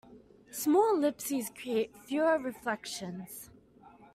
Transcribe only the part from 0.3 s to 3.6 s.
Smaller ellipses create fewer reflections.